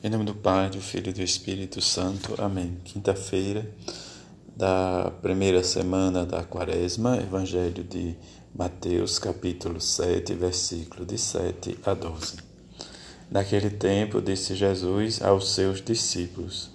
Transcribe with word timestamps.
Em 0.00 0.08
nome 0.08 0.24
do 0.24 0.32
Pai, 0.32 0.70
do 0.70 0.80
Filho 0.80 1.10
e 1.10 1.12
do 1.12 1.20
Espírito 1.20 1.80
Santo. 1.80 2.40
Amém. 2.40 2.78
Quinta-feira 2.84 3.68
da 4.56 5.10
primeira 5.20 5.64
semana 5.64 6.24
da 6.24 6.44
Quaresma, 6.44 7.16
Evangelho 7.16 7.82
de 7.82 8.14
Mateus, 8.54 9.18
capítulo 9.18 9.80
7, 9.80 10.34
versículo 10.34 11.04
de 11.04 11.18
7 11.18 11.80
a 11.84 11.94
12. 11.94 12.36
Naquele 13.28 13.70
tempo 13.70 14.22
disse 14.22 14.54
Jesus 14.54 15.20
aos 15.20 15.52
seus 15.52 15.82
discípulos: 15.82 16.70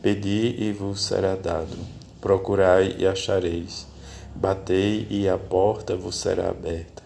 Pedi 0.00 0.54
e 0.56 0.72
vos 0.72 1.02
será 1.02 1.34
dado, 1.34 1.76
procurai 2.20 2.94
e 2.96 3.08
achareis, 3.08 3.88
batei 4.36 5.04
e 5.10 5.28
a 5.28 5.36
porta 5.36 5.96
vos 5.96 6.14
será 6.14 6.50
aberta. 6.50 7.02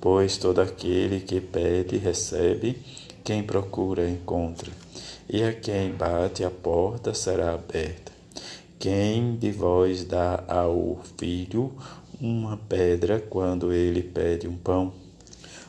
Pois 0.00 0.36
todo 0.36 0.60
aquele 0.60 1.18
que 1.18 1.40
pede 1.40 1.96
recebe, 1.96 2.80
quem 3.28 3.42
procura, 3.42 4.08
encontra, 4.08 4.72
e 5.28 5.42
a 5.42 5.52
quem 5.52 5.92
bate 5.92 6.42
a 6.44 6.50
porta 6.50 7.12
será 7.12 7.52
aberta. 7.52 8.10
Quem 8.78 9.36
de 9.36 9.52
vós 9.52 10.02
dá 10.02 10.42
ao 10.48 10.98
filho 11.18 11.70
uma 12.18 12.56
pedra 12.56 13.20
quando 13.20 13.70
ele 13.70 14.02
pede 14.02 14.48
um 14.48 14.56
pão? 14.56 14.94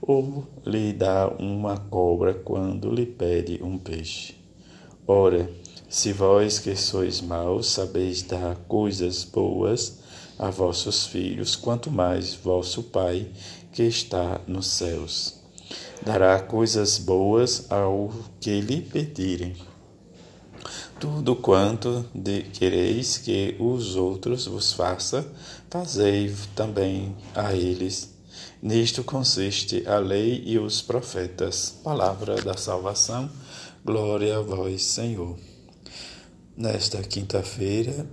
Ou 0.00 0.46
lhe 0.64 0.94
dá 0.94 1.28
uma 1.28 1.76
cobra 1.76 2.32
quando 2.32 2.90
lhe 2.90 3.04
pede 3.04 3.62
um 3.62 3.76
peixe? 3.76 4.34
Ora, 5.06 5.46
se 5.90 6.10
vós 6.10 6.58
que 6.58 6.74
sois 6.74 7.20
maus 7.20 7.66
sabeis 7.70 8.22
dar 8.22 8.56
coisas 8.66 9.24
boas 9.24 9.98
a 10.38 10.48
vossos 10.48 11.06
filhos, 11.06 11.54
quanto 11.54 11.90
mais 11.90 12.32
vosso 12.34 12.82
Pai 12.84 13.26
que 13.70 13.82
está 13.82 14.40
nos 14.46 14.68
céus 14.68 15.41
dará 16.04 16.40
coisas 16.40 16.98
boas 16.98 17.70
ao 17.70 18.12
que 18.40 18.60
lhe 18.60 18.80
pedirem. 18.80 19.56
Tudo 20.98 21.34
quanto 21.34 22.04
de 22.14 22.42
quereis 22.42 23.18
que 23.18 23.56
os 23.58 23.96
outros 23.96 24.46
vos 24.46 24.72
faça, 24.72 25.26
fazei 25.68 26.32
também 26.54 27.16
a 27.34 27.52
eles. 27.52 28.14
Nisto 28.62 29.02
consiste 29.02 29.84
a 29.88 29.98
lei 29.98 30.42
e 30.46 30.58
os 30.58 30.80
profetas. 30.80 31.80
Palavra 31.82 32.40
da 32.40 32.56
salvação. 32.56 33.28
Glória 33.84 34.38
a 34.38 34.40
vós, 34.40 34.84
Senhor. 34.84 35.36
Nesta 36.56 37.02
quinta-feira, 37.02 38.06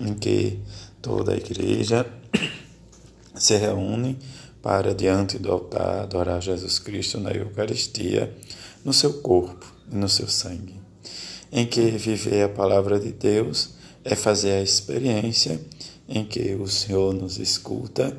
em 0.00 0.14
que 0.14 0.60
toda 1.02 1.32
a 1.32 1.36
igreja 1.36 2.06
se 3.34 3.56
reúne 3.56 4.16
para 4.68 4.94
diante 4.94 5.38
do 5.38 5.50
altar 5.50 6.00
adorar 6.00 6.42
Jesus 6.42 6.78
Cristo 6.78 7.18
na 7.18 7.30
Eucaristia, 7.30 8.36
no 8.84 8.92
seu 8.92 9.14
corpo 9.14 9.64
e 9.90 9.96
no 9.96 10.10
seu 10.10 10.28
sangue, 10.28 10.74
em 11.50 11.64
que 11.64 11.80
viver 11.92 12.42
a 12.42 12.50
palavra 12.50 13.00
de 13.00 13.10
Deus 13.10 13.70
é 14.04 14.14
fazer 14.14 14.52
a 14.52 14.62
experiência 14.62 15.58
em 16.06 16.22
que 16.22 16.54
o 16.54 16.68
Senhor 16.68 17.14
nos 17.14 17.38
escuta 17.38 18.14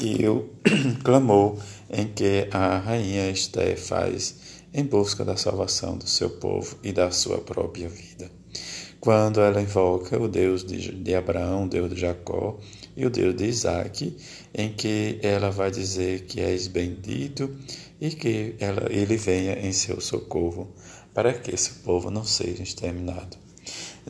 e 0.00 0.26
o 0.26 0.50
clamor 1.04 1.58
em 1.88 2.08
que 2.08 2.48
a 2.50 2.76
rainha 2.78 3.30
Esté 3.30 3.76
faz 3.76 4.34
em 4.74 4.82
busca 4.82 5.24
da 5.24 5.36
salvação 5.36 5.96
do 5.96 6.08
seu 6.08 6.28
povo 6.28 6.76
e 6.82 6.90
da 6.90 7.12
sua 7.12 7.38
própria 7.38 7.88
vida. 7.88 8.28
Quando 9.04 9.42
ela 9.42 9.60
invoca 9.60 10.18
o 10.18 10.26
Deus 10.26 10.64
de 10.64 11.14
Abraão, 11.14 11.64
o 11.64 11.68
Deus 11.68 11.92
de 11.92 12.00
Jacó 12.00 12.58
e 12.96 13.04
o 13.04 13.10
Deus 13.10 13.36
de 13.36 13.44
Isaac, 13.44 14.16
em 14.54 14.72
que 14.72 15.18
ela 15.22 15.50
vai 15.50 15.70
dizer 15.70 16.22
que 16.24 16.40
és 16.40 16.68
bendito 16.68 17.54
e 18.00 18.08
que 18.12 18.56
ela, 18.58 18.90
ele 18.90 19.18
venha 19.18 19.58
em 19.58 19.72
seu 19.74 20.00
socorro, 20.00 20.72
para 21.12 21.34
que 21.34 21.54
esse 21.54 21.68
povo 21.84 22.10
não 22.10 22.24
seja 22.24 22.62
exterminado. 22.62 23.36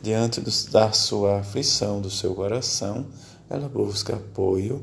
Diante 0.01 0.39
do, 0.39 0.49
da 0.71 0.93
sua 0.93 1.41
aflição, 1.41 1.99
do 1.99 2.09
seu 2.09 2.33
coração, 2.33 3.05
ela 3.49 3.67
busca 3.67 4.15
apoio 4.15 4.81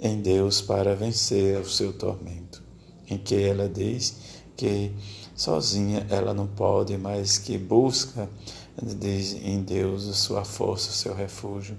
em 0.00 0.20
Deus 0.20 0.60
para 0.60 0.96
vencer 0.96 1.60
o 1.60 1.70
seu 1.70 1.92
tormento, 1.92 2.60
em 3.08 3.16
que 3.16 3.36
ela 3.36 3.68
diz 3.68 4.16
que 4.56 4.90
sozinha 5.36 6.04
ela 6.10 6.34
não 6.34 6.48
pode, 6.48 6.98
mas 6.98 7.38
que 7.38 7.56
busca 7.56 8.28
em 9.44 9.62
Deus 9.62 10.08
a 10.08 10.14
sua 10.14 10.44
força, 10.44 10.90
o 10.90 10.92
seu 10.92 11.14
refúgio, 11.14 11.76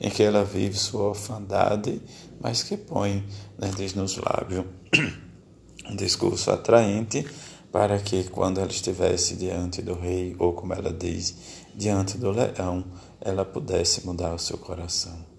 em 0.00 0.10
que 0.10 0.22
ela 0.22 0.44
vive 0.44 0.76
sua 0.76 1.08
orfandade, 1.08 2.00
mas 2.40 2.62
que 2.62 2.76
põe, 2.76 3.24
né, 3.58 3.70
diz 3.76 3.94
nos 3.94 4.16
lábios, 4.16 4.64
um 5.90 5.96
discurso 5.96 6.50
atraente 6.50 7.26
para 7.72 7.98
que 7.98 8.24
quando 8.24 8.60
ela 8.60 8.70
estivesse 8.70 9.34
diante 9.34 9.82
do 9.82 9.94
rei, 9.94 10.36
ou 10.38 10.52
como 10.52 10.72
ela 10.74 10.92
diz, 10.92 11.34
diante 11.74 12.16
do 12.16 12.30
leão, 12.30 12.84
ela 13.20 13.44
pudesse 13.44 14.06
mudar 14.06 14.34
o 14.34 14.38
seu 14.38 14.58
coração. 14.58 15.34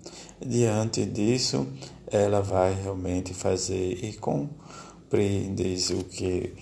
Diante 0.46 1.06
disso, 1.06 1.66
ela 2.08 2.42
vai 2.42 2.74
realmente 2.74 3.34
fazer 3.34 4.04
e 4.04 4.14
cumprir, 4.14 5.54
diz 5.54 5.92
o 5.92 6.04
que 6.04 6.54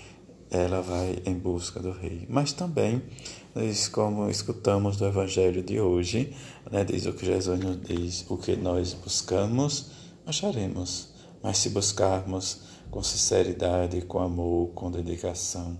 ela 0.48 0.80
vai 0.80 1.18
em 1.26 1.34
busca 1.34 1.80
do 1.80 1.90
rei. 1.90 2.24
Mas 2.28 2.52
também, 2.52 3.02
diz, 3.54 3.88
como 3.88 4.28
escutamos 4.28 4.96
do 4.96 5.06
Evangelho 5.06 5.62
de 5.62 5.80
hoje, 5.80 6.34
né, 6.70 6.84
diz 6.84 7.06
o 7.06 7.12
que 7.12 7.24
Jesus 7.24 7.58
nos 7.60 7.80
diz: 7.82 8.24
o 8.28 8.36
que 8.36 8.56
nós 8.56 8.94
buscamos, 8.94 9.90
acharemos. 10.26 11.08
Mas 11.42 11.58
se 11.58 11.70
buscarmos 11.70 12.62
com 12.90 13.02
sinceridade, 13.02 14.02
com 14.02 14.18
amor, 14.18 14.70
com 14.74 14.90
dedicação, 14.90 15.78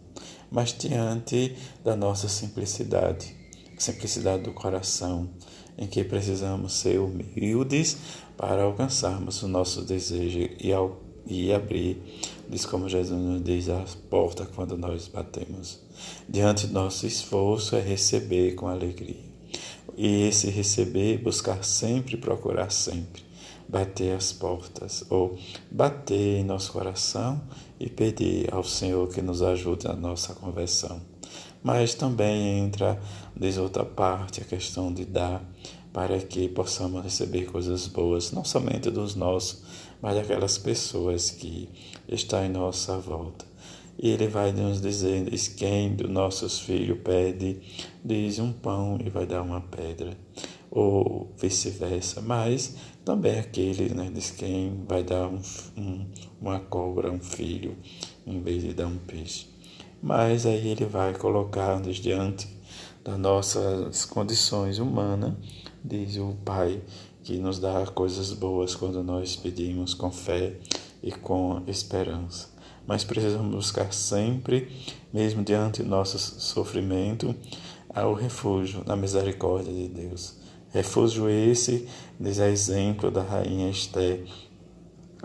mas 0.50 0.74
diante 0.76 1.56
da 1.82 1.96
nossa 1.96 2.28
simplicidade, 2.28 3.34
simplicidade 3.78 4.42
do 4.42 4.52
coração, 4.52 5.30
em 5.76 5.86
que 5.86 6.04
precisamos 6.04 6.74
ser 6.74 7.00
humildes 7.00 7.96
para 8.36 8.62
alcançarmos 8.62 9.42
o 9.42 9.48
nosso 9.48 9.82
desejo 9.82 10.48
e, 10.60 10.72
ao, 10.72 11.00
e 11.26 11.52
abrir 11.52 12.00
diz 12.48 12.64
como 12.66 12.88
Jesus 12.88 13.20
nos 13.20 13.42
diz 13.42 13.68
a 13.68 13.84
porta 14.10 14.46
quando 14.54 14.76
nós 14.76 15.08
batemos. 15.08 15.80
Diante 16.28 16.66
do 16.66 16.74
nosso 16.74 17.06
esforço 17.06 17.76
é 17.76 17.80
receber 17.80 18.54
com 18.54 18.68
alegria. 18.68 19.34
E 19.96 20.22
esse 20.28 20.50
receber, 20.50 21.18
buscar 21.18 21.64
sempre, 21.64 22.16
procurar 22.16 22.70
sempre, 22.70 23.22
bater 23.68 24.16
as 24.16 24.32
portas, 24.32 25.04
ou 25.08 25.38
bater 25.70 26.40
em 26.40 26.44
nosso 26.44 26.72
coração 26.72 27.40
e 27.78 27.88
pedir 27.88 28.52
ao 28.52 28.64
Senhor 28.64 29.08
que 29.08 29.22
nos 29.22 29.42
ajude 29.42 29.86
na 29.86 29.94
nossa 29.94 30.34
conversão. 30.34 31.00
Mas 31.62 31.94
também 31.94 32.58
entra, 32.58 33.00
diz 33.34 33.56
outra 33.56 33.84
parte, 33.84 34.40
a 34.40 34.44
questão 34.44 34.92
de 34.92 35.04
dar, 35.04 35.42
para 35.92 36.18
que 36.18 36.48
possamos 36.48 37.02
receber 37.04 37.46
coisas 37.46 37.86
boas, 37.86 38.32
não 38.32 38.44
somente 38.44 38.90
dos 38.90 39.14
nossos, 39.14 39.62
mas 40.04 40.16
daquelas 40.16 40.58
pessoas 40.58 41.30
que 41.30 41.66
estão 42.06 42.44
em 42.44 42.50
nossa 42.50 42.98
volta. 42.98 43.46
E 43.98 44.10
ele 44.10 44.28
vai 44.28 44.52
nos 44.52 44.82
dizer, 44.82 45.24
diz 45.24 45.48
quem 45.48 45.94
dos 45.94 46.10
nossos 46.10 46.60
filhos 46.60 46.98
pede, 47.02 47.58
diz 48.04 48.38
um 48.38 48.52
pão 48.52 48.98
e 49.02 49.08
vai 49.08 49.24
dar 49.24 49.40
uma 49.40 49.62
pedra, 49.62 50.14
ou 50.70 51.32
vice-versa. 51.38 52.20
Mas 52.20 52.76
também 53.02 53.38
aquele, 53.38 53.94
né, 53.94 54.10
diz 54.12 54.30
quem 54.30 54.84
vai 54.86 55.02
dar 55.02 55.26
um, 55.26 55.40
um, 55.74 56.06
uma 56.38 56.60
cobra, 56.60 57.10
um 57.10 57.20
filho, 57.20 57.74
em 58.26 58.42
vez 58.42 58.62
de 58.62 58.74
dar 58.74 58.88
um 58.88 58.98
peixe. 58.98 59.46
Mas 60.02 60.44
aí 60.44 60.68
ele 60.68 60.84
vai 60.84 61.14
colocar-nos 61.14 61.96
diante 61.96 62.46
das 63.04 63.18
nossas 63.18 64.06
condições 64.06 64.78
humanas, 64.78 65.34
diz 65.84 66.16
o 66.16 66.34
Pai, 66.42 66.80
que 67.22 67.36
nos 67.36 67.58
dá 67.58 67.86
coisas 67.86 68.32
boas 68.32 68.74
quando 68.74 69.04
nós 69.04 69.36
pedimos 69.36 69.92
com 69.92 70.10
fé 70.10 70.56
e 71.02 71.12
com 71.12 71.62
esperança. 71.66 72.48
Mas 72.86 73.04
precisamos 73.04 73.54
buscar 73.54 73.92
sempre, 73.92 74.70
mesmo 75.12 75.44
diante 75.44 75.82
do 75.82 75.88
nosso 75.88 76.18
sofrimento, 76.18 77.34
ao 77.94 78.14
refúgio 78.14 78.82
na 78.86 78.96
misericórdia 78.96 79.72
de 79.72 79.86
Deus. 79.86 80.36
Refúgio 80.72 81.28
esse, 81.28 81.86
diz 82.18 82.40
a 82.40 82.48
exemplo 82.48 83.10
da 83.10 83.22
rainha 83.22 83.70
Esté, 83.70 84.20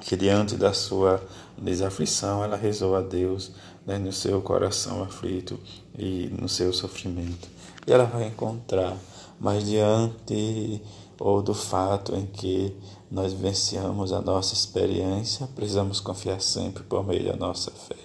que 0.01 0.15
diante 0.15 0.55
da 0.55 0.73
sua 0.73 1.21
desaflição 1.61 2.43
ela 2.43 2.55
rezou 2.55 2.95
a 2.95 3.01
Deus 3.01 3.51
né, 3.85 3.97
no 3.97 4.11
seu 4.11 4.41
coração 4.41 5.03
aflito 5.03 5.59
e 5.97 6.29
no 6.39 6.47
seu 6.47 6.71
sofrimento. 6.71 7.47
E 7.85 7.91
ela 7.91 8.05
vai 8.05 8.27
encontrar, 8.27 8.97
mas 9.39 9.65
diante 9.65 10.81
ou 11.19 11.41
do 11.41 11.53
fato 11.53 12.15
em 12.15 12.25
que 12.25 12.75
nós 13.11 13.33
vivenciamos 13.33 14.13
a 14.13 14.21
nossa 14.21 14.53
experiência, 14.53 15.47
precisamos 15.55 15.99
confiar 15.99 16.39
sempre 16.39 16.83
por 16.83 17.05
meio 17.05 17.25
da 17.25 17.35
nossa 17.35 17.71
fé 17.71 17.95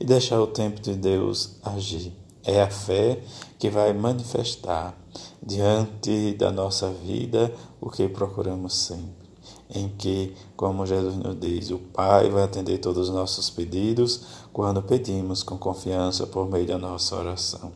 e 0.00 0.04
deixar 0.04 0.40
o 0.40 0.46
tempo 0.46 0.80
de 0.80 0.94
Deus 0.94 1.56
agir. 1.62 2.12
É 2.44 2.62
a 2.62 2.70
fé 2.70 3.20
que 3.58 3.68
vai 3.68 3.92
manifestar 3.92 4.96
diante 5.42 6.34
da 6.34 6.50
nossa 6.50 6.90
vida 6.90 7.52
o 7.80 7.90
que 7.90 8.08
procuramos 8.08 8.74
sempre. 8.74 9.27
Em 9.70 9.88
que, 9.88 10.34
como 10.56 10.86
Jesus 10.86 11.16
nos 11.16 11.38
diz, 11.38 11.70
o 11.70 11.78
Pai 11.78 12.30
vai 12.30 12.44
atender 12.44 12.78
todos 12.78 13.08
os 13.08 13.14
nossos 13.14 13.50
pedidos 13.50 14.22
quando 14.52 14.82
pedimos 14.82 15.42
com 15.42 15.58
confiança 15.58 16.26
por 16.26 16.48
meio 16.48 16.66
da 16.66 16.78
nossa 16.78 17.16
oração. 17.16 17.72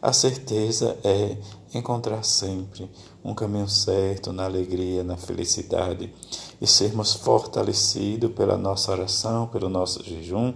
A 0.00 0.12
certeza 0.12 0.96
é 1.02 1.36
encontrar 1.74 2.22
sempre 2.22 2.90
um 3.24 3.34
caminho 3.34 3.68
certo 3.68 4.32
na 4.32 4.44
alegria, 4.44 5.02
na 5.02 5.16
felicidade 5.16 6.12
e 6.60 6.66
sermos 6.66 7.14
fortalecidos 7.14 8.32
pela 8.32 8.56
nossa 8.56 8.92
oração, 8.92 9.46
pelo 9.48 9.68
nosso 9.68 10.02
jejum, 10.04 10.54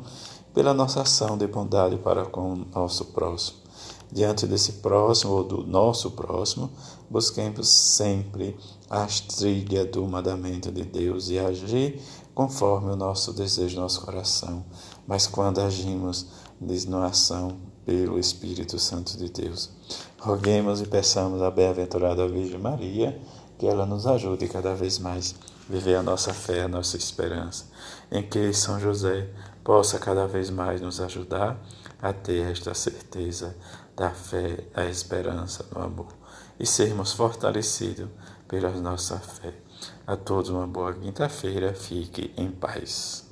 pela 0.55 0.73
nossa 0.73 1.03
ação 1.03 1.37
de 1.37 1.47
bondade 1.47 1.97
para 1.99 2.25
com 2.25 2.53
o 2.53 2.67
nosso 2.75 3.06
próximo. 3.06 3.66
Diante 4.11 4.47
desse 4.47 4.75
próximo 4.75 5.32
ou 5.32 5.44
do 5.44 5.67
nosso 5.67 6.12
próximo, 6.12 6.70
busquemos 7.11 7.69
sempre 7.69 8.56
as 8.88 9.20
trilhas 9.20 9.91
do 9.91 10.06
mandamento 10.06 10.70
de 10.70 10.85
Deus 10.85 11.29
e 11.29 11.38
agir 11.38 12.00
conforme 12.35 12.91
o 12.93 12.97
nosso 12.97 13.32
desejo, 13.32 13.81
nosso 13.81 14.03
coração. 14.03 14.64
Mas 15.06 15.26
quando 15.26 15.61
agimos 15.61 16.26
numa 16.61 17.06
ação 17.06 17.56
pelo 17.85 18.19
Espírito 18.19 18.79
Santo 18.79 19.17
de 19.17 19.29
Deus, 19.29 19.70
roguemos 20.19 20.81
e 20.81 20.87
peçamos 20.87 21.43
à 21.43 21.50
bem-aventurada 21.50 22.29
Virgem 22.29 22.58
Maria 22.58 23.20
que 23.58 23.67
ela 23.67 23.87
nos 23.87 24.06
ajude 24.06 24.49
cada 24.49 24.75
vez 24.75 24.99
mais 24.99 25.35
a 25.69 25.73
viver 25.73 25.97
a 25.97 26.03
nossa 26.03 26.32
fé, 26.32 26.62
a 26.62 26.69
nossa 26.69 26.97
esperança, 26.97 27.64
em 28.11 28.23
que 28.23 28.53
São 28.53 28.79
José 28.79 29.29
possa 29.64 29.99
cada 29.99 30.26
vez 30.26 30.50
mais 30.50 30.81
nos 30.81 31.00
ajudar 31.00 31.58
a 32.00 32.12
ter 32.12 32.50
esta 32.50 32.75
certeza 32.75 33.56
da 33.96 34.10
fé, 34.10 34.64
da 34.75 34.84
esperança, 34.84 35.62
do 35.64 35.78
amor 35.81 36.12
e 36.60 36.66
sermos 36.66 37.12
fortalecidos 37.12 38.08
pela 38.46 38.70
nossa 38.70 39.19
fé. 39.19 39.54
A 40.06 40.16
todos 40.16 40.50
uma 40.50 40.66
boa 40.66 40.93
quinta-feira, 40.93 41.75
fique 41.75 42.32
em 42.37 42.50
paz. 42.50 43.25